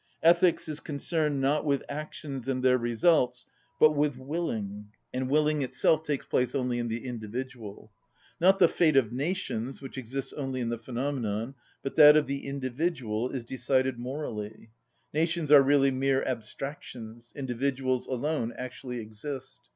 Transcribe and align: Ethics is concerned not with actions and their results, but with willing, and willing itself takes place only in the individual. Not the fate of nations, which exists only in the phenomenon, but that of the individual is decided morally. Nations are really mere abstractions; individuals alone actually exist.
Ethics 0.23 0.67
is 0.67 0.79
concerned 0.79 1.39
not 1.39 1.63
with 1.63 1.83
actions 1.87 2.47
and 2.47 2.63
their 2.63 2.79
results, 2.79 3.45
but 3.79 3.91
with 3.91 4.17
willing, 4.17 4.87
and 5.13 5.29
willing 5.29 5.61
itself 5.61 6.01
takes 6.01 6.25
place 6.25 6.55
only 6.55 6.79
in 6.79 6.87
the 6.87 7.05
individual. 7.05 7.91
Not 8.39 8.57
the 8.57 8.67
fate 8.67 8.97
of 8.97 9.11
nations, 9.11 9.79
which 9.79 9.99
exists 9.99 10.33
only 10.33 10.59
in 10.59 10.69
the 10.69 10.79
phenomenon, 10.79 11.53
but 11.83 11.97
that 11.97 12.17
of 12.17 12.25
the 12.25 12.47
individual 12.47 13.29
is 13.29 13.43
decided 13.43 13.99
morally. 13.99 14.71
Nations 15.13 15.51
are 15.51 15.61
really 15.61 15.91
mere 15.91 16.23
abstractions; 16.25 17.31
individuals 17.35 18.07
alone 18.07 18.51
actually 18.57 18.97
exist. 18.99 19.59